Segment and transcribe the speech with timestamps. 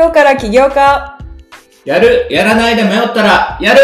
[0.00, 1.18] 今日から起業家
[1.84, 3.80] やる、やらないで迷ったら、やる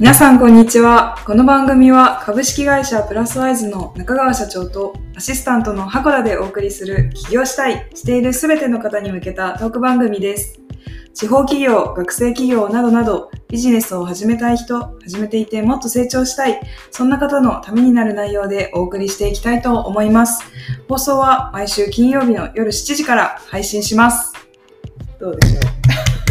[0.00, 1.16] 皆さんこんにちは。
[1.24, 10.63] この番組は株式会社プラスワイズの中川社長とアシスタントの箱田でお送りする起業したい、しているすべての方に向けたトーク番組です。
[11.14, 20.42] 地方企業、学生企業などなどビジネスを始めたい人、始めていてもっと成長したい、そんな方のためになる内容でお送りしていきたいと思います。
[20.88, 24.32] 放送は毎週金曜日の夜7時から配信します。
[25.20, 25.60] どうでしょう？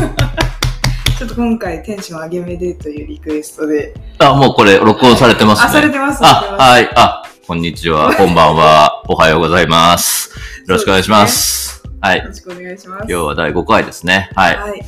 [1.18, 3.94] ちょっと今回テンション上げめでというリクエストで。
[4.20, 5.68] あ、もうこれ、録音されてますね。
[5.70, 6.20] あ、されてます。
[6.26, 6.90] あ、はい。
[6.96, 8.14] あ、こんにちは。
[8.16, 9.02] こんばんは。
[9.08, 10.30] おはようございます。
[10.68, 11.83] よろしくお願いします。
[12.04, 12.18] はい。
[12.18, 13.06] よろしくお願いします。
[13.08, 14.30] 今日は第5回ですね。
[14.36, 14.58] はい。
[14.58, 14.86] はい。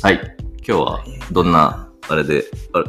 [0.00, 0.36] はい。
[0.64, 2.84] 今日は、どんな、あれで、あれ、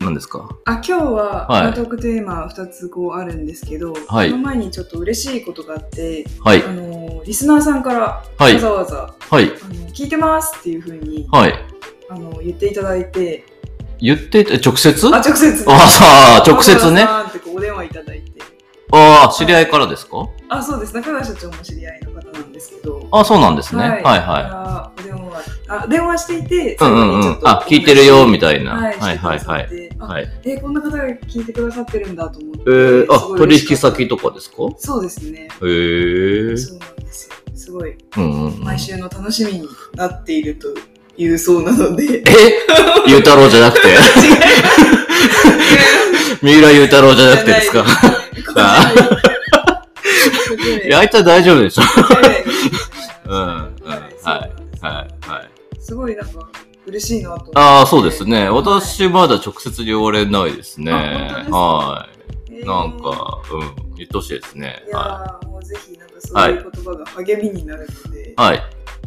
[0.00, 0.48] 何ですか？
[0.64, 6.72] あ、今日は、はいトークテーマ2つこうあるんですけど、はいその前にちょっと嬉しいことがあって、はいあ。
[6.72, 9.44] の、リスナーさんからはいわざわざ、はい。
[9.44, 9.50] あの
[9.90, 11.52] 聞いてますっていうふうに、はい。
[12.08, 13.44] あの言っていただいて、
[14.00, 15.06] 言って、え直接？
[15.08, 15.64] あ、直接。
[15.70, 16.04] あさ
[16.36, 18.40] あ直接ねわざわざってこうお電話いただいて。
[18.92, 20.26] ああ、知り合いからですか？
[20.48, 20.94] あ、そうです。
[20.94, 22.12] 中川社長も知り合いの
[22.56, 23.06] ですけど。
[23.12, 23.82] あそうなんですね。
[23.82, 24.22] はいはい。
[24.22, 27.38] はお電話あ電話していて、うんうんうん。
[27.44, 28.72] あ、聞いてるよ、みたいな。
[28.72, 29.38] は、はいいはいはい。
[29.98, 30.28] はい。
[30.44, 32.60] えーこんな方が聞いてくださってるんだと思って。
[32.62, 34.56] えー、あ取引先とかですか？
[34.78, 35.48] そうですね。
[35.62, 36.56] へえ。
[36.56, 37.34] そうなんですよ。
[37.54, 38.64] すごい、うんうんうん。
[38.64, 40.68] 毎週の楽しみになっていると
[41.18, 42.22] いうそうなので。
[42.26, 42.32] え？
[43.06, 43.88] ゆうたろうじゃなくて？
[46.42, 47.84] 三浦ゆうたろうじゃなくてですか？
[48.56, 48.92] あ
[50.86, 51.82] いや、あいつは大丈夫でしょ。
[53.26, 55.80] うんうんはいはい、はい。
[55.80, 56.48] すごいなんか
[56.86, 57.50] 嬉しいなと。
[57.54, 58.48] ああ、そうですね。
[58.48, 60.92] 私まだ直接言われないですね。
[60.92, 62.16] はい。
[62.56, 64.82] えーなんか、うん、言ってほしいですね。
[64.86, 68.30] いやもうぜひなんかそういう言葉が励みになるので。
[68.30, 68.34] い。
[68.36, 68.62] はい。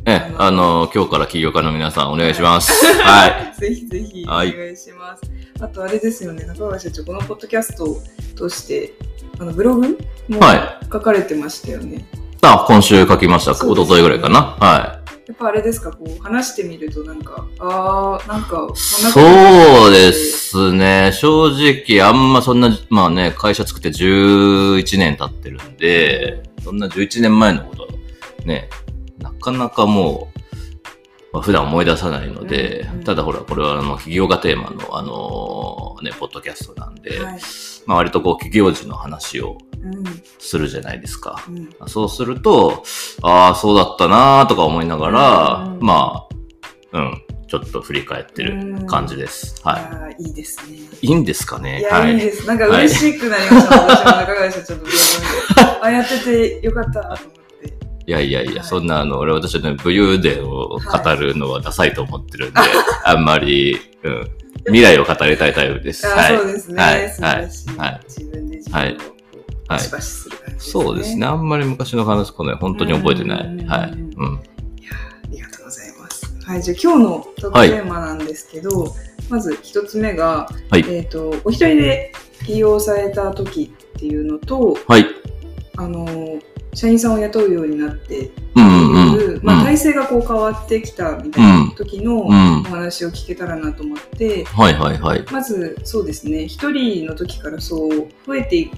[0.05, 2.85] え、あの、今日から起業家の皆さんお願いします。
[3.01, 3.59] はい。
[3.59, 5.23] ぜひぜひお願いします。
[5.61, 8.01] あとあれですよね、中川社長、このポッドキャストを
[8.35, 8.93] 通して、
[9.39, 9.97] あのブログ
[10.29, 12.05] もは書かれてましたよね。
[12.41, 13.51] あ、今週書きました。
[13.51, 14.57] ね一昨日ぐらいかな。
[14.59, 20.11] はやっぱあれですか、こう話してみるとなんか、あー、なんか、そうで。
[20.11, 21.11] すね。
[21.13, 27.87] 正直、あんまそんな、まあね、会社作って11年経ってるんで、そんな11年前のこと、
[28.45, 28.67] ね、
[29.19, 30.38] なかなかもう、
[31.31, 37.39] まあ、普段思い出さないので、うんうんただほら、これはあの、企業がテーマの、あのね、ポッドキャストなんで、はい。
[37.85, 40.03] まあ割とこう、企業時の話をうん。
[40.39, 41.43] するじゃないですか。
[41.47, 41.69] うん。
[41.87, 42.83] そうすると、
[43.21, 46.27] ああ、そうだったなーとか思いながら、うんま
[46.93, 49.61] あ、うん、ちょっと振り返ってる感じです。
[49.63, 50.23] はい。
[50.23, 50.77] いいですね。
[51.01, 51.79] いいんですかね？
[51.79, 52.17] いや、、はいい。
[52.17, 52.45] いです。
[52.45, 54.97] なんか嬉しくなりました、私も中川社長のブログ
[55.55, 55.79] で。
[55.81, 56.19] あ、やって
[56.59, 57.38] てよかったと思って。
[58.09, 60.79] いやいやいや、はいそんなあの、俺私はね、武勇伝を語
[61.15, 62.59] るのはダサいと思ってるんで、
[63.05, 64.27] あんまり、うん、
[64.65, 66.07] 未来を語りたいタイプです。
[66.07, 66.37] あはい。
[66.37, 66.83] そうですね。
[66.83, 66.93] はい。
[66.95, 67.05] はい
[68.07, 69.15] 自分で自分をこ
[69.69, 69.83] うはい。
[70.57, 71.27] そうですね。
[71.27, 73.45] あんまり昔の話この本当に覚えてない。
[73.45, 73.91] うんはい。
[73.91, 74.35] うん。
[74.37, 74.41] あ
[75.29, 76.35] りがとうございます。
[76.43, 78.95] はい、じゃあ今日のトークテーマなんですけど、
[79.29, 82.11] まず一つ目が、はいえっ、と、お一人で
[82.43, 85.05] 起業された時っていうのと、はい。
[85.77, 86.39] あの、
[86.79, 89.43] 社員さんを雇うようになってうんいう、うんうん。
[89.43, 92.63] まあ、体制がこう変わってきたみたいな時のおうん。
[92.63, 95.25] 話を聞けたらなと思って、はいはいはい。
[95.29, 98.77] まずそうですね、一人の時からそう増えていく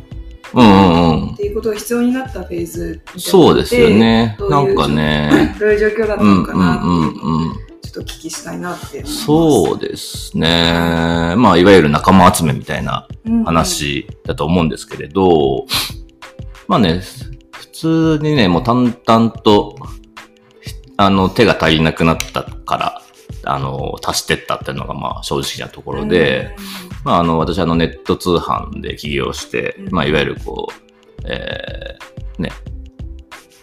[0.56, 1.38] うんうんうんっ。
[1.38, 4.36] ていうことが必要になったフェーズそうですよね。
[4.50, 5.56] なんかね。
[5.60, 7.82] どういう状況だったうんうんのかなっていう。
[7.84, 9.06] ちょっとお聞きしたいなって。
[9.06, 11.36] そうですね。
[11.38, 15.68] まあ、いわゆる仲間集めみたいなうん話だと思うんですけれど、
[16.68, 17.41] まあね、普
[17.82, 19.76] 通にね、もう淡々と、
[20.98, 23.02] あの、手が足りなくなったから、
[23.44, 26.56] あの、足してったっていうのが、まあ、正直なところで、、
[27.04, 29.90] まあ、あの、私、あの、ネット通販で起業して、うん。
[29.90, 32.52] まあ、いわゆるこう、えー、ね、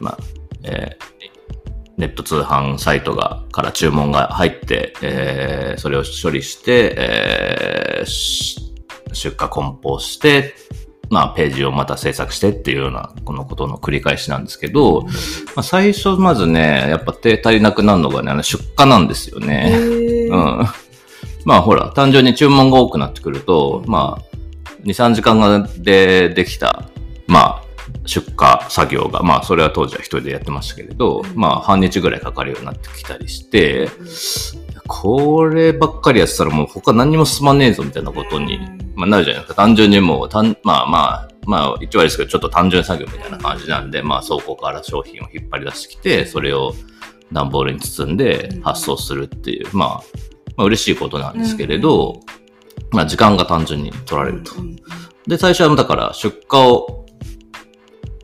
[0.00, 0.18] まあ、
[0.64, 1.08] えー
[1.98, 8.68] ネット通販サイトが、から注文が入って、えー、それを処理して、えーし
[9.12, 10.54] 出荷梱包して、
[11.10, 15.10] まあ、ページをまた制作してっていうような、このことの繰り返しなんですけど、ま
[15.56, 20.28] あ、最初、まずね、やっぱ手足りなくなるのがね、あの出荷なんですようんね。
[20.30, 20.66] うん。
[21.44, 24.28] まあほら、単純に注文が多くなってくると、まあ、
[24.84, 26.84] 2、3時間でできた、
[27.26, 27.68] まあ、
[28.04, 33.88] 出荷作業が、まあ、それは当時は一人でやってましたけれど、うんまあ、半日ぐらいかかるようになってきたりして、
[34.86, 38.58] こればっかりやってたらもう他何にも進まねえぞみたいなことに、
[38.98, 39.62] まあ、なるじゃないですか。
[39.62, 46.74] 単純にもう、たんまあまあ、まあ、一応あれですけど、ちょっと単純作業みたいな感じなんで、まあ、倉庫から商品を引っ張り出してきて、それを
[47.32, 49.88] 段ボールに包んで発送するっていう、まあ、
[50.56, 52.20] まあ、嬉しいことなんですけれど、
[52.90, 54.52] まあ、時間が単純に取られると。
[55.28, 57.06] で、最初はだから出荷を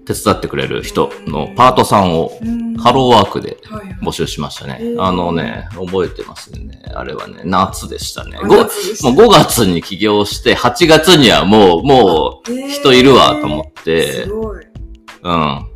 [0.05, 2.31] 手伝ってくれる人のパートさんを
[2.79, 3.59] ハローワークで
[4.03, 4.95] 募集しましたね。
[4.99, 6.83] あのね、覚えてますね。
[6.95, 8.39] あれはね、夏でしたね。
[8.39, 14.25] もう5月に起業して8月にはもう、もう人いるわと思って。
[15.23, 15.67] うん。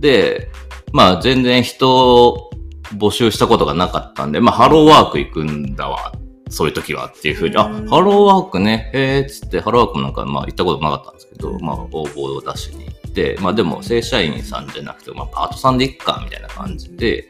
[0.00, 0.50] で、
[0.92, 2.50] まあ全然人を
[2.94, 6.12] 募集したことがなかったんで、まあハローワーク行くんだわ
[6.48, 12.92] そういう時はっていうふうに、あ、ハローワークね、へえー、つって、ハローワークもなんか、まあ行ったことなかったんですけど、まあ応募を出しに行
[13.40, 17.28] まあでも正社員さんじゃなくて、まあパートさんでいっか、みたいな感じで、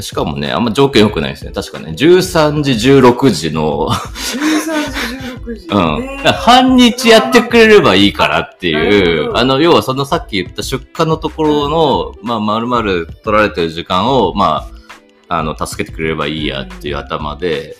[0.00, 1.52] しかもね、あんま条件良くないですね。
[1.52, 4.34] 確かね、13時、16時の13
[4.92, 5.66] 時、16時。
[5.68, 6.32] うん。
[6.32, 14.68] 半日やってくれればいいからっていう、あの、要はそのさっき言った出荷のところの、まあ、まるまる取られてる時間を、ま
[15.28, 17.76] あ、あの、助けてくれればいいやっていう頭で、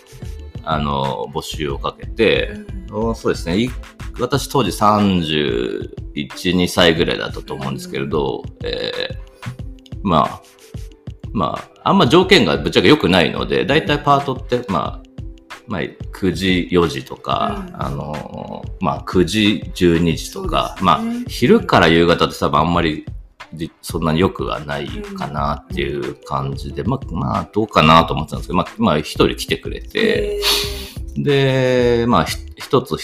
[0.70, 2.52] あの、募集をかけて、
[2.92, 3.70] うん、そうですね。
[4.20, 5.90] 私当時31、
[6.34, 10.42] 2歳ぐらいだったと思うんですけれど、うん、えー、まあ、
[11.32, 15.02] まあ、あんま条件がぶっちゃけ良くないので、だいたいパートって、まあ、
[15.66, 23.06] まあ、9時、4時とか、うん、あの、まあ、9時、12時とか、ね、まあ、昼から夕方って多分あんまり
[23.82, 30.40] そんなに良くはないかなっていう感じで、まあ、まあ、どうかなと思ってたんですけど、まあ、まあ、一人来てくれて、
[31.16, 32.96] で、まあ、一つ、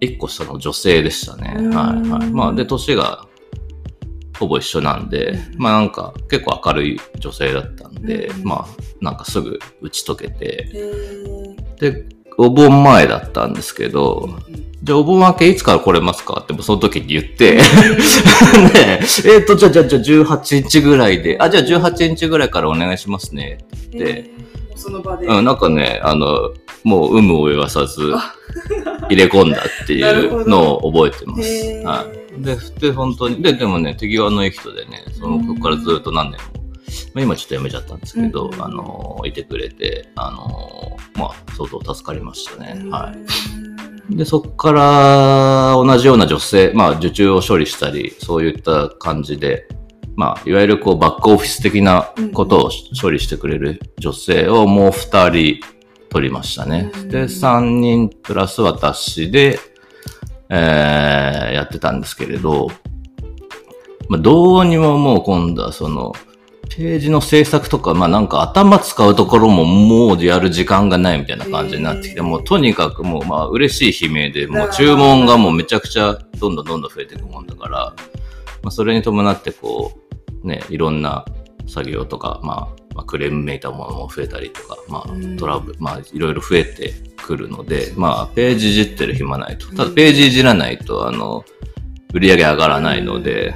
[0.00, 1.54] 一個下の女性でしたね。
[1.74, 2.30] はいはい。
[2.30, 3.26] まあ、で、年が
[4.38, 10.70] ほぼ一緒なんで、まあなんか結構明るい女性だったんで、まあなんかすぐ打ち解けて、
[11.80, 12.06] で、
[12.38, 14.38] お盆前だったんですけど、
[14.82, 17.60] じゃあお盆明けいつから来れますかってその時に言って、 ね
[19.24, 24.30] え、えっ、と、じゃあ、じゃあ、じゃあ18日ぐらいで、あ、じゃあ18日ぐらいからお願いしますねって言って、
[24.76, 25.26] その場で。
[25.26, 26.52] うん、なんかね、あの、
[26.84, 28.12] もう有無を言わさず、
[29.08, 31.42] 入れ込んだっていう のを覚えてます。
[31.84, 32.06] は
[32.38, 32.44] い。
[32.44, 36.55] で、で、本当に、で、でもね、手際のいい人でね、その、ここからずっと何年も、
[37.14, 42.90] まあ、今ちょっとやめちゃったんですけど、うん、あの、いてくれて、あの、まあ、相当助かりましたね。
[42.90, 43.12] は
[44.10, 44.16] い。
[44.16, 49.66] で、そこから同じような女性、まあ、受注を処理したり、そういった感じで、
[50.14, 55.60] まあ、いわゆるこう、バックオフィス的なことを処理してくれる女性をもう二人
[56.08, 56.90] 取りましたね。
[57.08, 59.58] で、三人プラス私で、
[60.48, 62.68] えー、やってたんですけれど、
[64.08, 66.12] まあ、どうにももう今度はその、
[66.76, 77.78] ページの制作とか、まあなんか頭使うところももうやる時間がないみたいな感じになってきて、もうとにかくもうまあ嬉しい悲鳴で、もう注文がもうめちゃくちゃどんどんどんどん増えていくもんだから、
[78.62, 79.92] まあそれに伴ってこ
[80.44, 81.24] う、ね、いろんな
[81.66, 89.68] 作業とか、まあ、まあ、クレームめいたものも増えたりとか、まあトラブル、まあいろいろ増えてくるので、まあページいじってる暇ないと。
[89.68, 91.42] ただページいじらないと、あの、
[92.12, 93.54] 売り上げ上がらないので、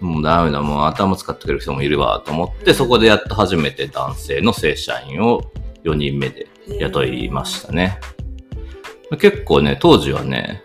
[0.00, 5.42] もうダメだ、もう頭使ってくれる人もいるわと思って、そこでやっと初めて男性の正社員を
[5.84, 6.46] 4人目で
[6.78, 7.98] 雇いましたね。
[9.18, 10.62] 結構ね、当時はね、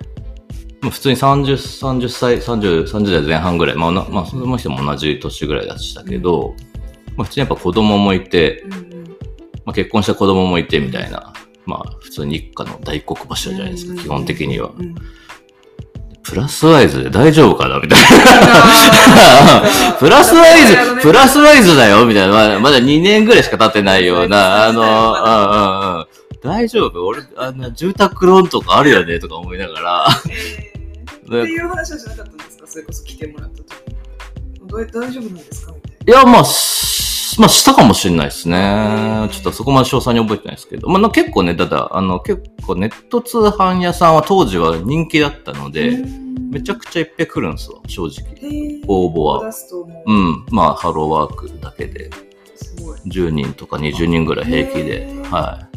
[0.82, 6.56] 普通に30、30歳、30、30代前半ぐらい、まあ、まあ、その人も同じ年ぐらいでしたけど、
[7.16, 8.64] まあ、普通にやっぱ子供もいて、
[9.64, 11.34] まあ、結婚した子供もいてみたいな、
[11.66, 14.72] まあ、普通に一家の大黒柱じゃないですか、基本的には。
[16.24, 19.64] プラスワイズで大丈夫かなみたいな。
[19.98, 22.60] プラスワイズ、プラスワイズだよみたいな。
[22.60, 24.88] まだ2年ぐらいしか経ってないような、あの、うん
[25.94, 26.08] うんうん。
[26.42, 27.06] 大丈夫？
[27.06, 30.08] 俺、あの、住宅ローンとかあるよねとか思いながら。
[30.08, 30.30] って
[31.38, 32.68] いう話はしなかったんですか？
[32.68, 33.68] それこそ来てもらった時。
[34.94, 35.74] 大丈夫なんですか？
[35.74, 36.14] みたいな。
[36.14, 36.46] いや、まあ、
[37.40, 39.28] まあ、したかもしれないですね。
[39.32, 40.90] ちょっとそこまで詳細に覚えてないですけど。
[40.90, 46.04] まあ、結構ね、ただ、あの、結構ネット通販屋さんは当時は人気だったので、
[46.52, 48.82] めちゃくちゃいっぺん来るんですよ、正直。
[48.88, 49.54] 応募は。
[50.06, 50.46] うん。
[50.52, 52.10] まあ、ハローワークだけで。
[53.08, 55.08] 10人とか20人ぐらい平気で。
[55.30, 55.68] は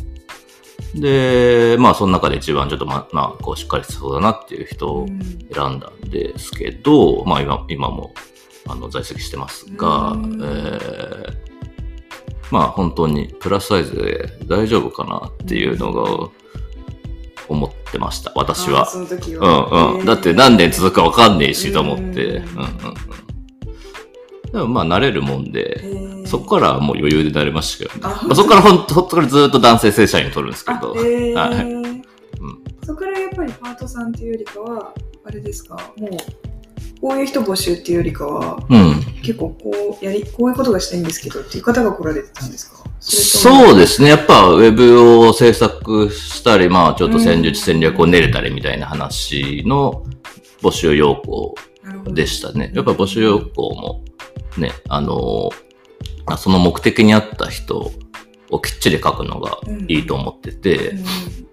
[0.94, 1.00] い。
[1.00, 5.06] で、まあ、その中で一番ちょっとま、まあ、こう、しっかりそうだなっていう人を
[5.52, 8.12] 選んだんですけど、まあ、今、今も、
[8.66, 11.23] あの、在籍してますが、えー、
[12.50, 16.30] まあ本当にプラスサイズで大丈夫かなっていうのが
[17.48, 18.86] 思ってました、私は。
[18.86, 19.90] その時は。
[19.92, 20.06] うんうん。
[20.06, 22.02] だって何年続くかわかんねえしと思って。
[22.02, 22.44] うんうんうん。
[24.52, 28.14] でもまあ慣れるもんで、そこからもう余裕で慣れましたけどね。
[28.22, 30.92] まあ、そこからほんと、ほんとずっと男性正社員取るんですけど。
[30.92, 31.72] はい。
[31.72, 32.04] うん、
[32.84, 36.10] そこからやっぱりパートさんっていうよりかは、あれですか、もう
[37.00, 39.00] こういう人募集っていうよりかは、うん。
[39.22, 42.84] 結構こうやり、こういうことがしたいんですけどっていう方が来られてたんですか？
[43.00, 44.08] そうでですね。
[44.08, 50.04] やっぱ、ウェブを制作したり、まあ、ちょっと戦術戦略を練れたりみたいな話の
[50.62, 51.54] 募集要項
[52.06, 52.72] でしたね。
[52.74, 54.04] やっぱ募集要項も、
[54.56, 55.50] ね、あの、
[56.26, 57.92] あその目的に合った人
[58.50, 61.04] をきっちり書くのがいいと思ってて、うん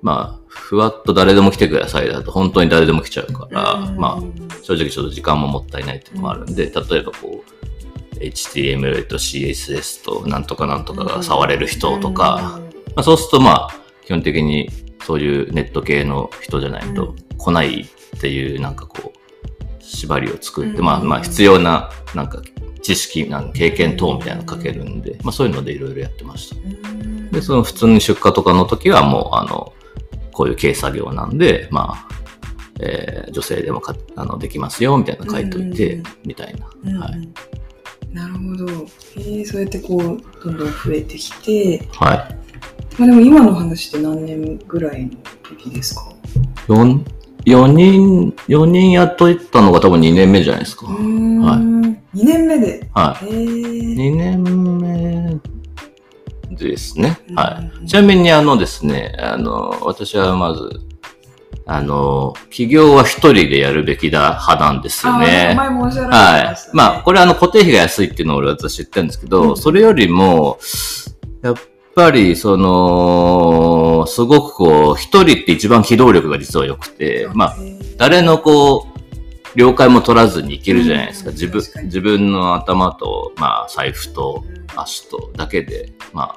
[0.01, 4.21] まあ、ふわっと誰でも来てくださいだと本当に誰でも来ちゃうから、うんまあ、
[4.61, 12.59] 正直ちょっと時間ももったいないっていうのもあるんで、例えばこう、HTML と CSS となんとかなんとかが触れる人とか、
[12.95, 13.69] まあ、そうするとまあ、
[14.05, 14.69] 基本的に
[15.05, 20.85] そういうネット系の人じゃないと来ないっていうなんかこう、縛りを作って、うん。
[20.85, 22.41] まあまあ必要ななんか
[22.81, 26.55] 知識、なんか経験等みたいなの書けるんで、まあそういうのでいろいろやってました。
[26.55, 26.59] う
[27.03, 27.31] ん。
[27.31, 29.73] で、その普通に出荷とかの時はもう、あの、
[30.31, 32.20] こういう軽作業なんで、まあ、
[32.81, 36.67] えー女性でもかあのできますよ、みたいなの書いといて、うんみたいな。
[36.83, 37.29] うんはい。
[38.13, 38.65] なるほど。
[39.15, 39.99] えー、そうやってこう、
[40.43, 42.17] どんどん増えてきて、はい。
[42.97, 45.11] まあでも今の話って何年ぐらいの
[45.43, 46.11] 時ですか
[46.67, 47.03] ？4、
[47.45, 50.87] 4人、4人雇ったのが多分2年目じゃないですか。
[50.87, 50.97] はい
[52.13, 52.89] 2年目で。
[52.93, 53.25] はい。
[53.25, 53.95] へー。
[53.95, 54.43] 2年
[54.79, 55.39] 目
[56.57, 57.17] ですね。
[57.35, 57.87] はうんい。
[57.87, 60.81] ちなみにあのですね、あの、私はまず、
[61.73, 65.53] あの、企業は一人でやるべきだ派なんですよね。
[65.55, 66.71] 前もおっしゃられてはいました、ね。。
[66.73, 70.59] まあ、これあの固定費が安いっていうのを俺私言ってるんですけど、うんそれよりも、
[71.41, 71.55] やっ
[71.95, 77.55] ぱり、その、すごくこう、一人って一番機動力が実は良くて、まあ、
[77.97, 78.87] 誰のこ
[79.55, 81.29] う、了解も取らずにいけるじゃないですか。
[81.29, 86.35] うん自分自分の頭と、まあ、財布とうん足とだけで、まあ、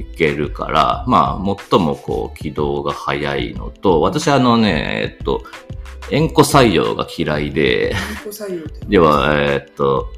[0.00, 5.42] いけるから、まあ、最もこう、軌道が速いのと、私あのね、えっと、
[6.10, 7.94] 縁故採用が嫌いで、
[8.88, 10.12] では、えっと、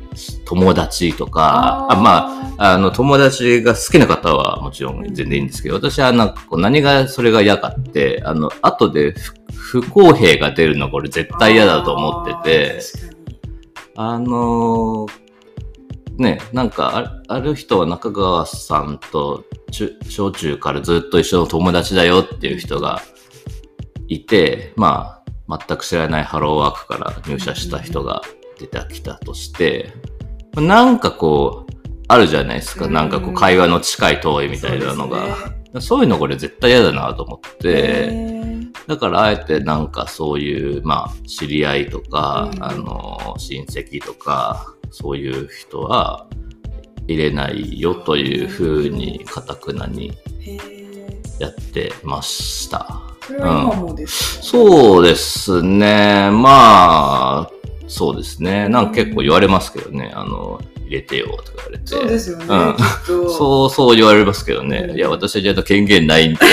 [0.45, 9.35] 友達とか、あまあ、あの、友達が好きな方はもちろん全然いいんですけど、私はなんかこう何がそれが嫌かって、あの、後で不
[9.81, 12.81] 不公平が出るのこれ絶対嫌だと思ってて、
[13.97, 15.28] あのー
[16.19, 23.01] ね、なんかあ、ある人は中川さんと中小中からずっと一緒の友達だよっていう人が
[24.09, 28.23] いて、まあ、全く知らないハローワークから入社した人が
[28.59, 29.93] 出てきたとして、
[30.57, 32.87] なんかこう、あるじゃないですか。
[32.87, 32.93] うん。
[32.93, 35.37] なんかこう、会話の近い遠いみたいなのが。
[35.81, 38.11] そういうのこれ絶対嫌だなと思って、
[38.87, 42.65] だからあえてなんかそういう、まあ、知り合いとか、うん。
[42.65, 46.27] あの、親戚とか、そういう人は
[47.07, 50.13] 入れないよというふうに、かたくなに
[51.39, 53.01] やってました。
[53.23, 56.31] それは今もですか、そうですね。
[56.31, 57.51] まあ、
[57.87, 58.69] そうですね。
[58.69, 60.13] なんか結構言われますけどね。
[60.15, 61.87] あの、入れてよとか言われて。
[61.87, 62.77] そうですよね、うん。
[63.31, 64.87] そうそう言われますけどね。
[64.91, 66.47] うんいや、私はちゃんと権限ないんで、って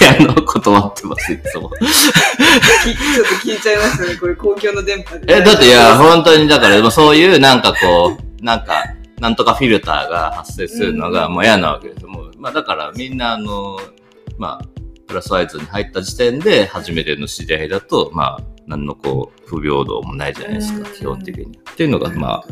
[0.00, 1.70] 言って、あの、断ってます、いつも。
[1.70, 5.36] きちょっと聞いちゃいますよね、これ公共の電波で。
[5.36, 8.84] え、だっていや、本当に、だから、そういうなんかこう、なんか、
[9.20, 12.06] なんとかフィルターが発生するのがうんもう嫌なわけです。
[12.06, 13.78] もう、まあだからみんなあの、
[14.38, 14.68] まあ、
[15.06, 21.44] プラスアイズに入った時点で初めての知り合いだと、まあ、何のこう、不平等もないじゃないですかうん、基本的に。
[21.58, 22.44] っていうのが、まあ、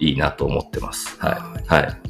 [0.00, 1.16] いいなと思ってます。
[1.20, 1.68] はい。
[1.68, 2.00] はい。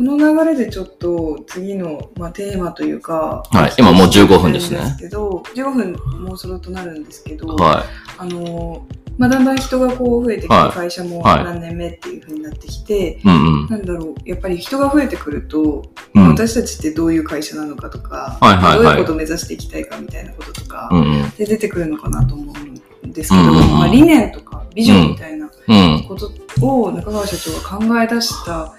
[0.00, 5.92] この流れでちょっと次の、まあ、テーマというか、はい今もう15分ですねなんけど15分
[6.24, 7.84] もうそろとなるんですけど、は
[8.16, 8.86] あの
[9.18, 13.22] まあ、だんだん人がこう増えてきて、はい会社もはい何年目っていう風になってきて、い。
[13.22, 13.68] うんうん。
[13.68, 16.28] なんだろうやっぱり人が増えてくると、うん。
[16.28, 21.30] 私たちってどういう会社なのかとか、はいはいはいどういうことを目指していきたいかみたいなこととか、うんうん。
[21.32, 22.69] で出てくるのかなと思う
[23.10, 26.04] んですけど、まあ、理念とかビジョンみたいなうん。
[26.08, 26.30] こと
[26.66, 28.74] を中川社長が考え出した、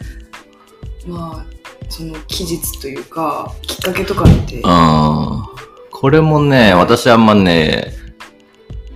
[1.07, 1.45] まあ、
[1.89, 7.93] その期日というか、きっかけとかって、これもね、私あんまね、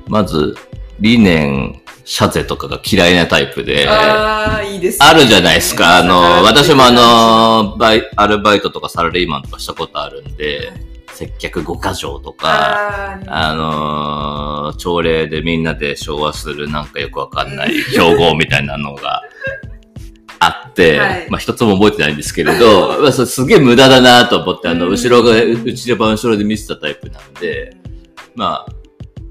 [0.08, 0.56] まず、
[1.00, 5.06] 理念、社税とかが嫌いなタイプで、ああ、いいですね。
[5.08, 5.98] あるじゃないですか。
[5.98, 10.72] あの、私もあはの、バイ、アルバイトとかサラリーマンとかしたことあるんで、
[11.16, 19.22] 接客5箇条とか、あのー朝礼でみんなで昭和するなんかよくわかんない 標語みたいなのが
[20.40, 21.28] あって、はい。
[21.30, 24.92] まあ一つも覚えてないんですけれど、 まあすげえ無駄だなと思って、あの、うん。
[24.92, 27.78] 後ろが、うちで番後ろで見てたタイプなんで、
[28.36, 28.66] ま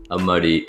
[0.09, 0.67] あ、あんまり、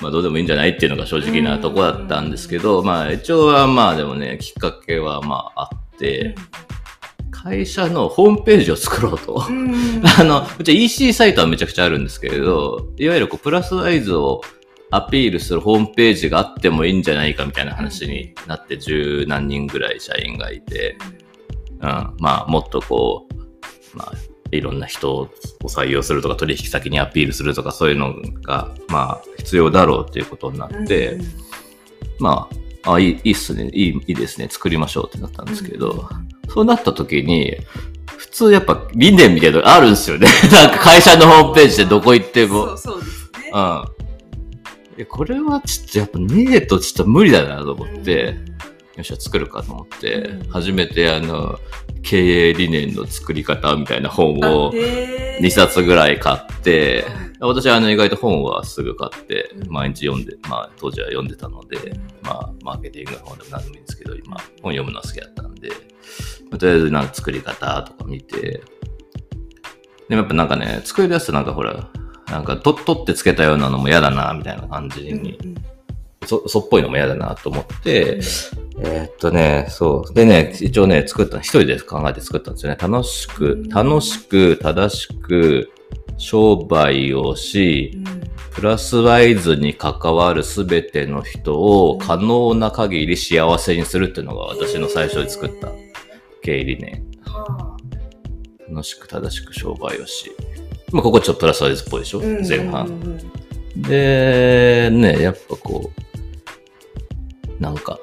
[0.00, 6.36] まあどうでもいいんじゃないっていうのが正直なとこだったんですけど、まあ一応はまあでもね、きっかけはまああって、
[7.42, 9.46] 会社のホームページを作ろうと。
[9.48, 14.42] うんうん あの、うち EC サイトはめちゃくちゃあるんですけれど、いわゆるこうプラスアイズを
[14.90, 20.98] アピールするホームページがあってもいいんじゃないかみたいな話になって、十何人ぐらい社員がいて、
[21.80, 24.12] うん、まあ、もっとこう、まあ、
[24.50, 25.30] いろんな人を
[25.64, 31.26] 採用するとか、取引先にアピールするとか、そういうのが、まあ、必要だろうっていうことになって、うん
[32.18, 32.48] ま
[32.84, 33.70] あ、あ、いい、いいっすね。
[33.72, 34.48] いい、いいですね。
[34.50, 36.08] 作りましょうってなったんですけど、
[36.52, 37.56] そうなった時に、
[38.16, 40.26] 普通やっぱ理念みたいなのがあるんですよね。
[40.52, 42.68] なんか会社のホームページでどこ行っても。
[42.68, 43.50] そうそうですね。
[43.52, 43.84] うん。
[44.98, 48.36] えこれはちょっとやっぱねえとちょっと無理だなと思って、
[48.96, 51.58] よっしゃ作るかと思って、うん初めてあの、
[52.02, 57.04] 経営理念の作り方みたいな本を2 2冊ぐらい買って、
[57.40, 59.72] 私はあの意外と本はすぐ買ってうん。
[59.72, 65.68] 毎日読んで、まあ当時は読んでたので、まあマーケティングの本でも何でもいいんですけど、今本読むのは好きだったんで、
[66.50, 68.62] まあとりあえずなんか作り方とか見て、
[70.08, 71.88] でもやっぱなんかね、作り出すとなんかほら、
[72.30, 75.38] なんかと取ってつけたようなのも嫌だな、みたいな感じに、
[76.26, 78.20] そ、そっぽいのも嫌だなと思って、
[78.82, 80.14] えーっとね、そう。
[80.14, 82.78] でね、一応ね、作った、一人で考えて作ったんですよね。
[82.80, 85.70] 楽しく、楽しく、正しく、
[86.20, 87.98] 商売をし、
[88.52, 95.68] プラスワイズに関わるすべての人を可能な限り幸せにするっていうのが私の最初に作った
[96.42, 97.06] 経営理念。
[98.68, 100.30] 楽しく正しく商売をし。
[100.92, 102.20] まあ、ここちょっとプラスワイズっぽいでしょ？
[102.20, 103.18] 前半。
[103.76, 105.90] で、ね、やっぱこ
[107.58, 107.98] う、なんか、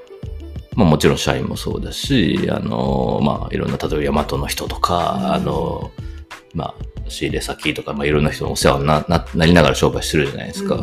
[0.75, 5.91] まあもちろん社員もそうだし、あの、まあいろんな、例えばヤマトの人とか、うんあの、
[6.53, 6.75] まあ
[7.09, 10.79] 仕入れ先とか、まあいろんな人のお世話になななりながら商売してるじゃないですか。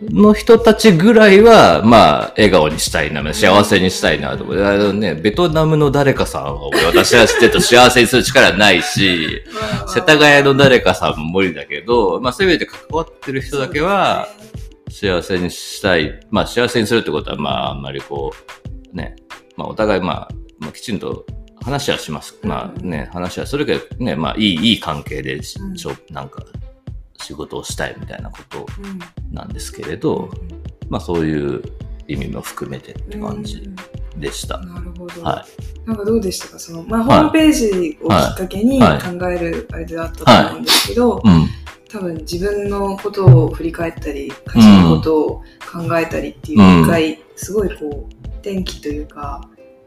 [0.00, 9.42] の人たちぐらいは、まあ、笑顔にしたいな、幸せにしたいなと思って、あのね、ベトナムの誰かさんは俺私は知ってると幸せにする力ないし、
[9.88, 14.28] 世田谷の誰かさんも無理だけど、まあ、せめて関わってる人だけは、
[14.88, 16.20] 幸せにしたい。
[16.30, 18.32] まあ、幸せにするってことは、まあ、あんまりこ
[18.92, 19.16] う、ね、
[19.56, 20.28] まあ、お互い、まあ、
[20.60, 21.26] まあ、きちんと
[21.62, 22.38] 話はします。
[22.42, 26.42] まあね、話はするけど、ね、まあ、いい、いい関係で、しょなんか、
[27.20, 28.66] 仕事をしたいみたいなこと
[29.32, 30.30] なんですけれど、
[30.88, 31.62] まあ、そういう
[32.06, 33.68] 意味も含めてって感じ
[34.16, 34.58] でした。
[34.58, 35.22] なるほど。
[35.22, 35.44] は
[35.84, 36.58] なんかどうでしたか？
[36.58, 39.00] その、まあ、ホはいームページをきっかけにはい。
[39.00, 41.22] 考えるあれであったと思うんですけど。
[41.90, 45.42] 多分自分のことを振り返ったり、会社のことを
[45.72, 46.84] 考えたりっていううん。
[46.84, 49.40] 一回、すごいこう、転機というか、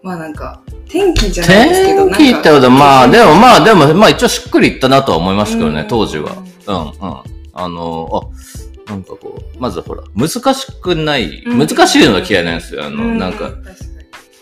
[0.04, 6.32] まあなんか、転機じゃないですけど、天気ってことは、まあ、でもまあ、でも、まあ一応しっくりいったなとは思いますけどねうん、当時は。
[6.68, 7.22] うん、うん。
[7.54, 8.30] あの、
[8.88, 12.86] あ、なんかこう、まずほら、難しくない、うん難しいのが嫌いなんですよ。
[12.86, 13.52] あの、うなんか、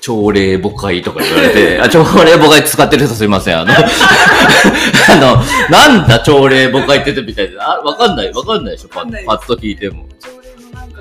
[0.01, 3.59] 朝礼母会とか言われて、 あ、朝礼母会使ってる人すいません。
[3.59, 10.07] あの、 あの、なんだ朝礼母会って言ってみたいで、あ、わかんない、わかんないでしょ、パッと聞いても。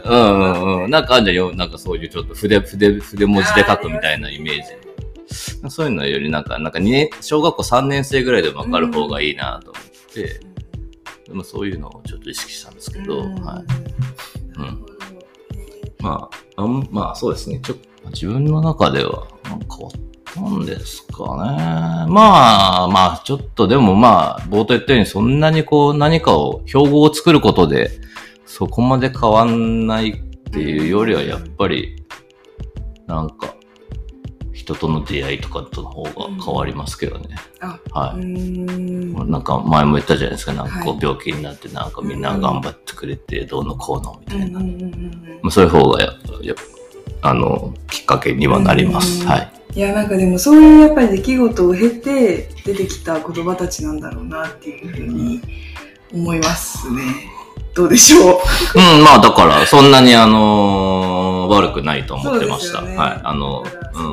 [0.08, 0.90] うんうんうん。
[0.90, 1.54] なんかあんじゃんよ。
[1.54, 4.62] なんかそういうちょっと筆、筆、筆文字で書くみたいなイメージ。
[5.68, 10.40] そういうのよりなんか、なんか2年、小学校3年生ぐらいでもわかる方がいいなと思って、
[11.26, 14.58] でもそういうのをちょっと意識したんですけど、うんはい。
[14.58, 14.98] なるほど
[16.00, 17.60] まあ、あんまあそうですね。
[17.62, 19.92] ちょっと自分の中ではなんか変わっ
[20.34, 22.12] たんですかね。
[22.12, 27.90] まあまあちょっとでもまあ冒頭言ったようにそんなにこう何かを標語を作ることで
[28.58, 32.04] そこまで変わんないっていうよりはやっぱり
[33.06, 33.54] なんか
[34.52, 36.10] 人との出会いとかとの方が
[36.44, 37.36] 変わりますけどね。
[37.60, 38.26] あ、はい。
[39.30, 40.54] なんか前も言ったじゃないですか。
[40.54, 44.58] なんかこはう病気になってなんかみんな頑張ってくれてどうのこうのみたいな。
[44.58, 44.66] ま
[45.44, 46.54] あそういう方がやや
[47.22, 49.22] あの、きっかけにはなります。
[49.22, 49.52] うんはい。
[49.76, 55.40] いやなんかでもそういうやっぱり出来事を経て出てきた言葉たちなんだろうなっていうふうに
[56.12, 57.37] 思いますね。
[57.78, 58.38] どうでしょう
[58.74, 62.80] うん、まあだから、そんなにあのー悪くないと思ってました。
[62.80, 63.20] そうですよねはい。
[63.22, 63.64] あの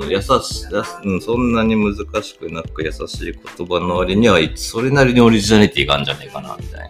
[0.01, 0.69] うん、優しやす、
[1.03, 6.89] うん、そんなに難しくなく優しい言葉の割には、それなりにオリジナリティがあるんじゃないかな、みたい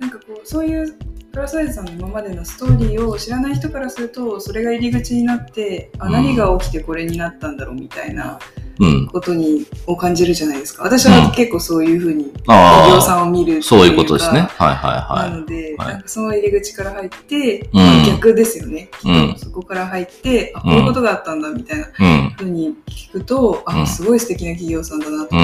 [0.00, 0.92] なんかこうそういう
[1.30, 8.65] プラスワイズさんの今までのストーリーを知らない人からするとそれが入り口になってあうん何が起きてこれになったんだろうみたいなうん。
[9.10, 10.82] ことにを感じるじゃないですか。
[10.82, 14.40] 私は結構そういうふうにあ企業さんを見るそういうことですね。
[14.40, 15.88] はいはいなはので、はい。
[15.88, 17.80] なんかその入り口から入って、うん。
[17.80, 19.34] まあ逆ですよね、うん。
[19.38, 21.88] そこから入ってあこういうことがあったんだみたいない。
[21.98, 22.30] うん。
[22.36, 23.82] ふうに聞くと、うん。
[23.82, 25.34] あすごい素敵な企業さんだなと。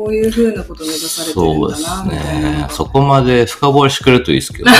[0.00, 2.70] こういうふうなことを目指されてるんそうですだなみたいなのねが。
[2.70, 4.72] そこまで深掘りしてくれるといいですけどね。
[4.72, 4.78] ね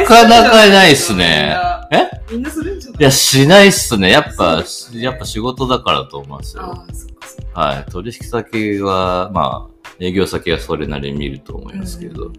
[0.00, 1.56] なかなかいないっすね。
[1.92, 2.10] え？
[2.32, 3.00] みんなするんじゃない？
[3.00, 4.10] いや、しないっすね。
[4.10, 6.64] やっそうぱ、ですねやっぱ仕事だからと思いますよ。
[6.64, 7.60] ああ、そっかそっか。
[7.60, 7.90] はい。
[7.92, 12.32] 取引先は、まあ、営業先はそれなりに見ると思いますけど、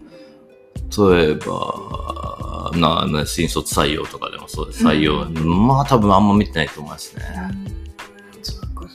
[1.14, 4.84] 例えば、な、な新卒採用とかでもそうです。
[4.84, 7.22] 採用、まあ多分あんま見てないと思いますね。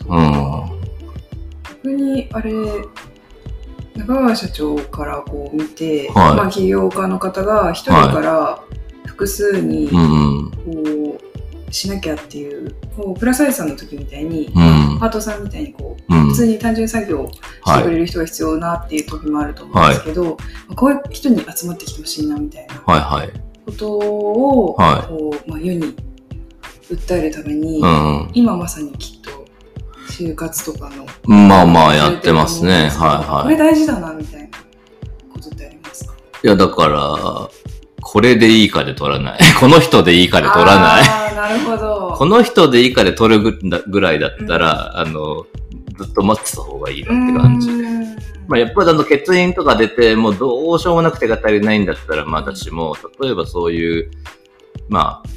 [0.06, 0.16] うか。
[0.16, 0.72] ん。
[1.84, 2.52] 逆にあれ
[3.98, 8.62] 中川社長からこう見て、はいまあ、起業家の方が一人から
[9.06, 9.90] 複数に。
[9.90, 11.28] こう
[11.70, 15.00] しなきゃっていうこうプラスアイスさんの時みたいに、うん。
[15.00, 17.84] パートさんみたいにこううん普通に単純作業をしてはい。
[17.84, 20.38] くれる人が必要なっていう時もあると思うんですけど、
[20.78, 23.34] こういう人に集まってきてほしいなみたいなはいはい。
[23.66, 25.94] ことを、はいこうまあ、世に
[26.90, 29.37] 訴えるために、うん今まさにきっと
[30.08, 31.48] 就活とかのうん。
[31.48, 32.90] まあまあやってますね。
[32.98, 33.58] これはいはい。
[33.58, 34.48] 大事だなみたいな
[35.34, 36.14] ことってありますか？
[36.44, 37.50] いやだから、
[38.02, 39.40] これでいいかで取らない。
[39.60, 41.36] この人でいいかで取らない。
[41.36, 45.46] なるほどこの人でいいかで取るぐだぐらいだったら、あの、
[45.98, 47.70] ずっと待ってた方がいいなって感じ。
[48.48, 54.12] まあ、やっぱりあの欠員とか出て、もうどうしようもなく手が足りないんだったら、まあ私も、例えばそういう、
[54.90, 55.30] まあ、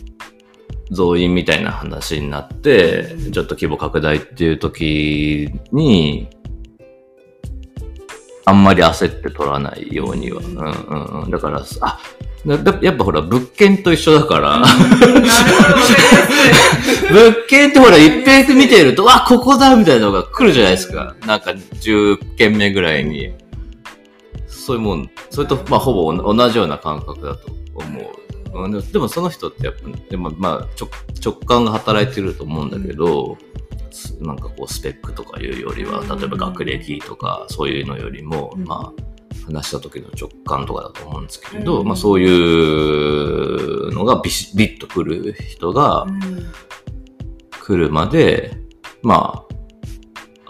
[0.91, 6.29] 増員みたいな話になって、ちょっと規模拡大っていう時に、
[8.45, 10.41] あんまり焦って取らないようには。
[10.41, 11.31] うんうんうん。
[11.31, 12.01] だから、あ、
[12.81, 14.65] やっぱほら、物件と一緒だから、
[17.11, 21.15] 物件ってほら、一平見てると、わ、ここだみたいなのが来るじゃないですか。
[21.27, 23.33] なんか、10件目ぐらいに。
[24.49, 28.20] そういうもん、それと、まあ、ほぼ同じような感覚だと思う。
[28.55, 28.93] うん。
[28.93, 30.91] でもその人ってやっぱ、でもまあ直、
[31.25, 33.39] 直感が働いてると思うんだけど、
[33.91, 38.65] すなんかこう、スペックとかいうよりは、例えば学歴とか、そういうのよりも、うん。
[38.65, 41.87] まあ、話した時の直感とかだと思うんですけれど、うん。
[41.87, 46.47] まあそういうのがビシビッと来る人が、うん。
[47.51, 48.53] 来るまで、
[49.03, 49.50] まあ、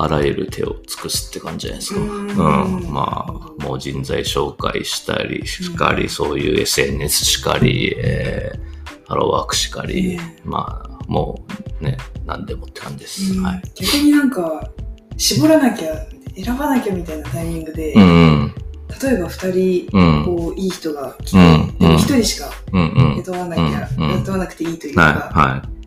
[0.02, 2.00] あらゆる手を尽くすって感じじゃないですか。
[2.00, 2.92] ううんん。
[2.92, 11.44] まあ、もう人材紹介したり、しかり、そういう SNS しかり、えー、ハローワークしかり、まあ、も
[11.80, 13.34] うね、何でもって感じです。
[13.34, 13.62] うんはい。
[13.74, 14.70] 逆になんか
[15.16, 18.06] 絞らなきゃ選ばなきゃみたいなタイミングで、うんう
[18.44, 18.54] ん。
[19.02, 20.24] 例えば2人うん。
[20.24, 22.50] こういい人が来て、うんでも1人しか。
[22.72, 25.79] 雇わなきゃ、雇わなくていいというはい、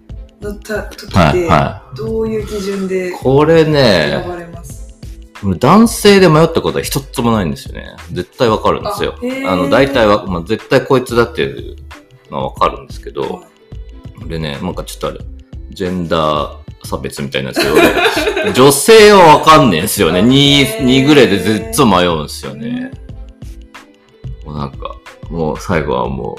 [0.43, 3.12] か、は乗った時って、はどういう基準でい。
[3.12, 4.23] これ選ね、
[5.60, 7.95] 男性で迷ったことは一つもないんですよね。
[8.12, 9.15] 絶対わかるんですよ。
[9.47, 11.75] あの、大体は、まあ、絶対こいつだっていう
[12.32, 13.43] のはわかるんですけど、
[14.27, 15.19] でね、なんかちょっとあれ、
[15.71, 20.19] ジェンダー差別みたいなんですけど、 女性はわかんねえんですよね。
[20.19, 22.91] へ2、ー2ぐらいでずっと迷うんですよね。
[24.45, 24.95] もうなんか、
[25.29, 26.38] もう最後はも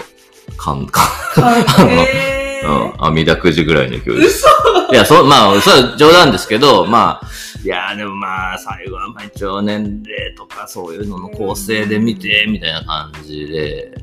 [0.50, 1.02] う、かん、か
[1.36, 4.44] あへん、ー うん、網だくじぐらいの勢いです。
[4.46, 7.28] 嘘いや、そう、まあ、それは冗談ですけど、まあ、
[7.64, 13.94] いや、でもまあ、最後はまあ一応年齢とかそういうのの構成で見て、みたいな感じで、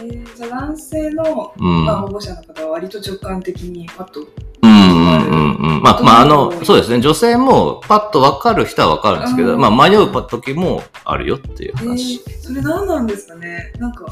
[0.00, 1.84] えーじゃあ男性の、うん。
[1.84, 4.20] まあ、保護者の方は割と直感的にパッと
[4.62, 5.82] うんうんうんうん。
[5.82, 7.00] まあ、まあ、あの、そうですね。
[7.02, 12.20] 女性もパッと分かる人は分かるんですけど、うんまあ、迷う時もあるよっていうえ話。
[12.20, 13.70] ー、それ何なんですかね？
[13.78, 14.06] なんか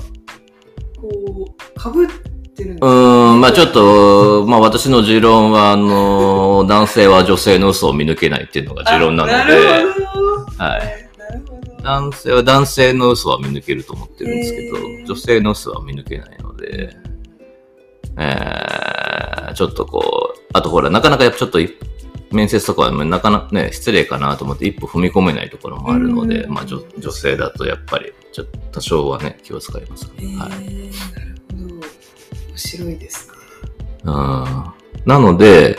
[1.01, 2.09] こうかぶっ
[2.61, 11.01] てるんですうーん、まあちょっと、まあ私の持論は、あの、 男性は女性の嘘を見抜けないっていうのが持論なので、あなるほどはい。
[11.83, 16.95] 男性は男性の嘘は見抜けると思ってるんですけどへー、女性の嘘は見抜けないので、
[18.19, 21.75] えー、ちょっとこう、あとほら、なかなかやっぱちょっとい
[22.33, 30.13] 面接とかはなかなかね、失礼かなと思って一歩踏み込めないところもあるので、うんまあ女女性だとやっぱり、ちょっと多少はね、気を使いますね。
[30.19, 31.30] えーはい。
[32.61, 33.35] 白いですね。
[34.05, 35.79] うんなので、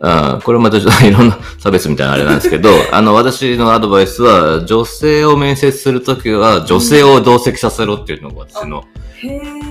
[0.00, 8.84] あこれまたちょっといろんな差別みたいなあれなんですけど、 あの、私のアドバイスは、女性を面接するときは、女性を同席させろっていうのが私の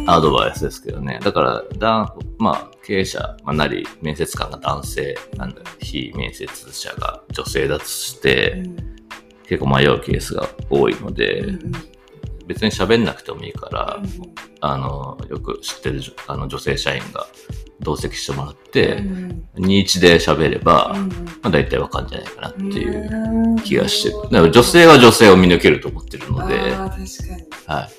[0.08, 1.20] アドバイスですけどね。
[1.22, 8.64] だから、だまあ、経営者、まあ、なり、面接官が男性、なんだ、非面接者が女性だとして、
[9.50, 11.44] 結構迷うケースが多いので、
[12.52, 14.02] 別に喋んなくてもいいから、
[14.60, 17.26] あの、よく知ってるあの女性社員が
[17.80, 19.02] 同席してもらって、
[19.56, 20.94] 21で喋れば、
[21.42, 24.16] まあ、大体わかんじゃないかなっていう気がしてる。
[24.24, 27.46] だから女性は女性を見抜けると思ってるので、ああ確かに。
[27.68, 27.90] はい。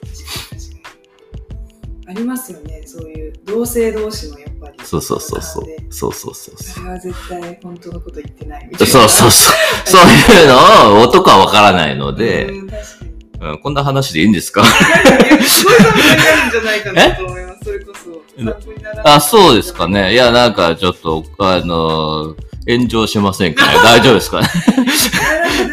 [2.08, 4.84] ありますよねそういう同性同士のやっぱり。
[4.84, 5.64] そうそうそうそう。
[5.90, 6.80] そうそうそうそ。
[6.82, 8.92] れは絶対本当のこと言ってないみたいな。
[8.92, 9.54] そうそうそう。
[9.86, 13.11] そういうのを男はわからないので、うん確かに
[13.42, 14.64] うん、こんな話でいいんですか？
[14.64, 17.64] すごいためになるんじゃないかなと思います。
[17.64, 18.22] それこそ。
[18.36, 20.12] 参考にならないあ、そうですかね。
[20.12, 22.36] いや、なんかちょっと、あの、
[22.68, 23.74] 炎上しませんかね？
[23.82, 24.48] 大丈夫ですかね？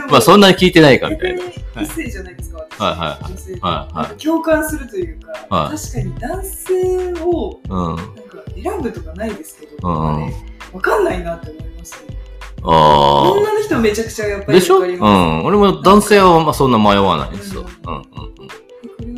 [0.09, 1.41] まあ、そんなに聞いてないかみたいな。
[1.81, 2.81] 異性じゃないですか、私。
[2.81, 7.95] はいはいはい女性ではいはいなんか共感するというか、はい確かに男性をうん。
[7.95, 8.11] なんか
[8.55, 10.33] 選ぶとかないですけど、うんあれ
[10.73, 12.17] わかんないなって思いますね。
[12.63, 14.45] あ女の人はめちゃくちゃやっあ。
[14.45, 14.79] ぱりでしょ？
[14.79, 15.45] うん。
[15.45, 17.65] 俺も男性はまあそんな迷わないですよ。
[17.87, 18.01] うんうんうんう
[18.45, 18.47] ん。
[18.47, 18.53] こ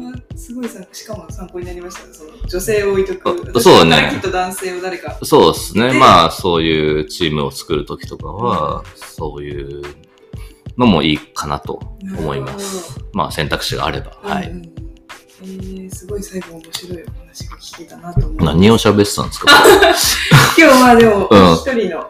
[0.04, 2.13] れはすごいさ、しかも参考になりましたね。
[2.13, 3.51] その女性を置いとく。
[3.56, 5.17] あそうねきっと男性を誰か。
[5.23, 5.93] そうですね。
[5.93, 9.82] でまあ、そういうチームを作るときとかは、そういう
[10.77, 11.80] のもいいかなと
[12.17, 12.99] 思います。
[13.13, 14.17] まあ、選択肢があれば。
[14.21, 14.51] はい。
[15.43, 18.43] えー、すごい最後面白いお話が聞けたなと思う。
[18.45, 19.51] 何を喋ってたんですか？
[20.56, 22.06] 今日はでも、うん一人の、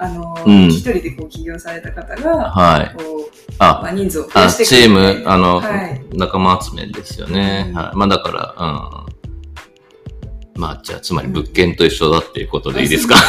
[0.00, 2.94] あのーうん一人でこう起業された方が、はい。
[2.96, 6.00] こう、あ、まあ、人数を増あやしてチーム、あの、はい。
[6.12, 7.66] 仲間集めですよね。
[7.70, 7.96] うんはい。
[7.96, 10.60] まあ、だから、うん。
[10.60, 13.24] まあ、じゃあ、つまり物件と一緒だっていうことでいいですか、なん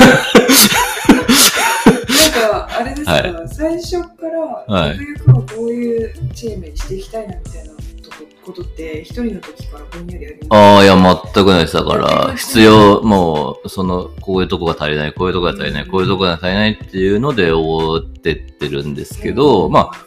[2.68, 7.74] か、あれですか、は最初から、はいゆくゆくはこういうチームにしていきたいなみたいな
[8.52, 11.74] ことって、一人の時からぼんやりありますああ、いや、全くないです。
[11.74, 20.06] だから、必要、もう、その、こういうとこが足りない、こういうとこが足りない、こういうとこが足りないっていうので追ってってるんですけど、まあ、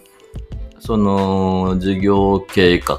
[0.80, 2.98] その、事業計画、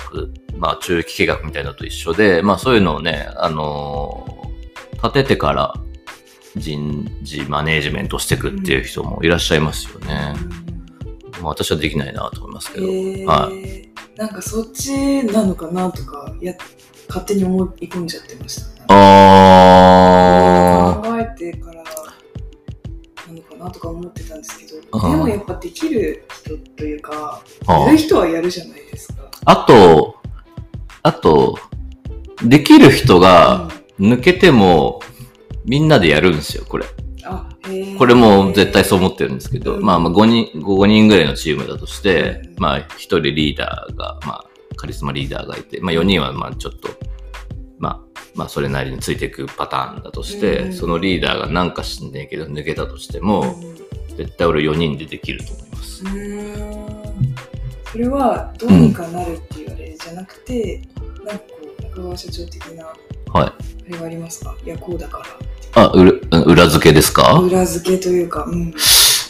[0.57, 4.33] まあ、中期計画みたいなのと一緒で、まあ、そういうのをね、あのー
[5.03, 5.73] 立ててから
[6.55, 10.33] 人事マネージメントしていくっていう人もいらっしゃいますよね。
[11.41, 12.87] まあ、私はできないなと思いますけど。
[12.87, 13.25] えー。
[13.25, 13.49] は
[14.15, 16.53] なんかそっちなのかなとかや
[17.07, 21.89] 勝手に思い込んじゃってました、あ考えてからな
[23.33, 25.11] のかなとか思ってたんですけど、うん。
[25.11, 29.31] でもやっぱできる人というかやる人はやるじゃないですか。
[29.45, 30.17] あと、
[31.01, 31.57] あと、
[32.43, 35.01] できる人が抜けても、
[35.65, 36.85] みんなでやるんですよ、これ。
[37.97, 39.83] これも絶対そう思ってるんですけど、うん。
[39.83, 42.55] まあまあ5人、5人ぐらいのチームだとしてう、ん。
[42.57, 44.45] まあ1人リーダーが、まあ
[44.75, 46.89] カリスマリーダーがいて、まあ4人はまあちょっと、
[47.79, 50.73] まあ、まあそれなりについていくパターンだとして、うん。
[50.73, 53.55] そのリーダーがなんかしんねえけど抜けたとしても、
[54.17, 56.03] 絶対俺4人でできると思います。
[56.05, 56.09] う。
[56.09, 57.35] ん。
[57.91, 60.81] それはどうにかなるっていうあれじゃなくて、
[61.23, 62.85] なんかこう中川社長的な
[63.31, 63.47] はい。
[63.47, 63.55] あ
[63.87, 64.55] れがありますか？
[64.65, 65.25] いやこうだから
[65.75, 65.87] あ、
[66.45, 67.39] 裏付けですか？
[67.39, 68.73] 裏付けというか、うん、う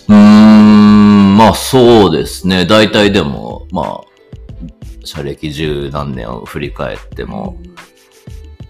[0.09, 2.65] ーん、まあそうですね。
[2.65, 4.01] 大体でも、まあ、
[5.05, 7.57] 社歴十何年を振り返っても、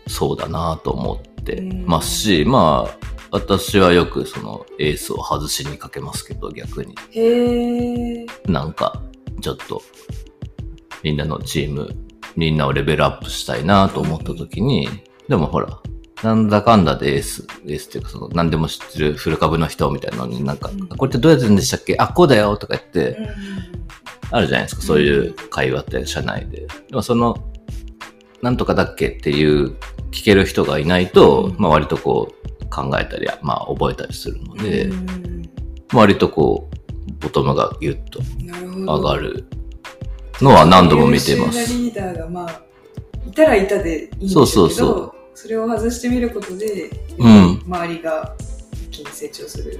[0.08, 2.98] そうだなと思ってますし、まあ、
[3.32, 6.96] 私はよくそのエースを外しにかけますけど、逆に。
[7.12, 9.02] へえなんか、
[9.42, 9.82] ちょっと、
[11.02, 11.90] みんなのチーム、
[12.36, 14.88] みんなをレベルアップしたいなと思った時に、
[15.28, 15.80] でもほら、
[16.24, 20.88] なんだかんだでエース、エースっていうかその、何でも知ってるフル株の人みたいなのになんか、うん。
[20.88, 21.96] これってどうやってるんでしたっけ？
[22.00, 23.28] あ、こうだよとか言って、うん。
[24.32, 26.62] あるじゃないですか、そういう会話って社内で。
[26.62, 27.44] でもその、
[28.42, 29.76] なんとかだっけっていう
[30.12, 31.56] 聞ける人がいないと、うん。
[31.58, 35.50] まあ割とこう考えたり、まあ覚えたりするので、うん。
[35.94, 38.22] 割とこう、ボトムがギュッと
[38.86, 39.46] 上がる。
[40.42, 41.60] のは何度も見てます。
[41.60, 42.62] ーダーがまあ
[43.26, 45.13] いたらいたでいいんでしょうけどそうそうそ
[45.48, 48.36] れを外してみることで、うん周りが
[48.74, 49.80] 一気に成長する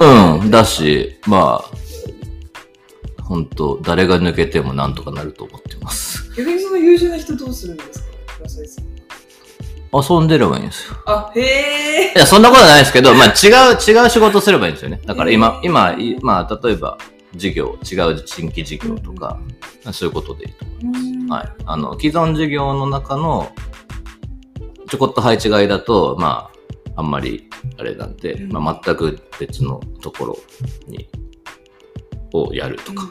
[0.00, 6.30] うん、だし、まあ、本当誰が抜けてもなんとかなると思ってます。
[6.36, 8.08] 逆にその優秀な人どうするんですか？
[9.90, 10.96] 遊んでればいいんですよ。
[11.06, 15.00] あへえいや、そんなことはないですけど、まあ違う、違う仕事すればいいんですよね。
[15.06, 16.98] だから今、今、いまあ例えば、
[17.34, 19.40] 事業、違う新規事業とか、
[19.92, 21.46] そういうことでいいと思います。
[21.46, 21.64] はい。
[21.64, 23.50] あの、既存事業の中の、
[24.88, 26.50] ちょこっと配置換えだと、ま
[26.96, 27.48] あ、あんまり、
[27.78, 28.52] あれなんで、うん。
[28.52, 30.38] まあ全く別のところ
[30.86, 31.08] に、
[32.32, 33.08] をやるとか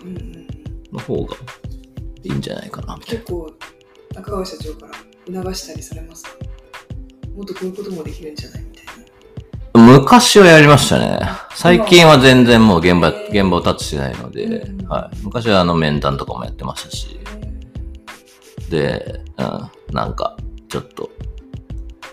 [0.92, 1.36] の方が
[2.24, 3.22] いいんじゃないかな、みたいな。
[3.22, 3.52] 結構
[4.14, 4.94] 中川社長から
[5.42, 6.32] 促したりされますか？
[7.36, 8.86] もっとこういうこともできるんじゃないみたい
[9.74, 9.98] な。
[10.00, 11.20] 昔はやりましたね。
[11.54, 13.30] 最近は全然もう現場、へー。
[13.30, 15.18] 現場をタッチしてないので、うんはい。
[15.24, 17.20] 昔はあの面談とかもやってましたし、
[18.70, 20.36] で、うん、なんか、
[20.68, 21.10] ちょっと、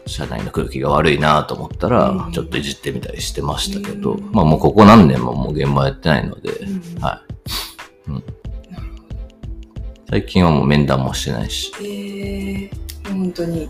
[0.06, 2.32] 社内の空気が悪いなと思ったら、うん。
[2.32, 4.32] ちょっといじってみたりしてましたけど、うん。
[4.32, 7.02] まあもうここ何年ももう現場やってないので、うん。
[7.02, 7.34] はい。
[10.10, 13.68] 最近はもう面談もしてないし、えー、本当に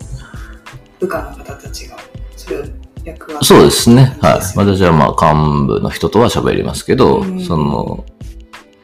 [1.00, 1.96] 部下の方たちが
[2.36, 2.64] それを
[3.04, 4.16] 役割そうですね。
[4.20, 4.40] はい。
[4.56, 7.40] 私はまあ幹部の人とは喋りますけど、うん。
[7.40, 8.04] その、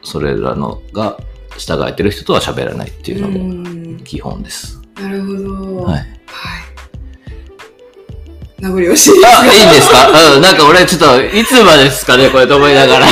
[0.03, 1.17] それらのが
[1.57, 3.93] 従えてる人とは喋らないっていうのうん。
[3.97, 4.81] も基本です。
[4.95, 5.75] なるほど。
[5.83, 5.97] はい。
[5.97, 6.70] はい
[8.61, 10.35] 名残惜しいあ、いいんですか？
[10.35, 13.05] うん、なんか俺ちょっと、いつまでですかねこれと思いながら。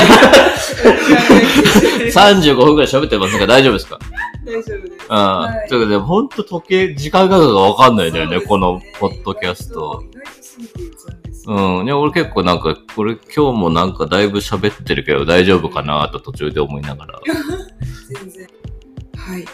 [2.14, 3.98] 大丈35分くらい喋ってますが大丈夫ですか？
[4.46, 4.78] 夫ですうん。
[5.70, 10.04] ということで、ほんと時計、時間感覚がわかんないんだよね、そうですこのポッドキャスト。
[11.48, 11.86] うん。
[11.86, 17.20] いや、俺結構なんか、これ今日もなんかだいぶ喋ってるけど大丈夫かなと途中で思いながら。
[18.22, 18.48] 全然。
[19.18, 19.46] はい。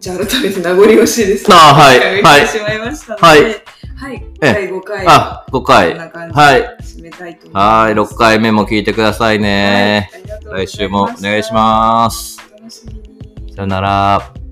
[0.00, 1.56] じゃあ改めて名残惜しいですね。
[1.58, 3.62] あはいお時間が来てしまいはい
[3.96, 4.26] はい。
[4.40, 5.06] 第5回。
[5.06, 5.96] あ、5こん回。
[5.96, 7.86] な感じはいで締めたいと思います。
[7.86, 10.10] はい、6回目も聞いてくださいね。
[10.12, 10.18] は
[10.58, 12.38] いい来週もお願いします。
[12.56, 13.54] お楽しみに。
[13.54, 14.43] さよなら。